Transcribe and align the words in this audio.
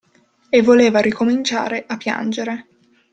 E 0.49 0.63
voleva 0.63 0.99
ricominciare 0.99 1.83
a 1.85 1.95
piangere. 1.95 2.65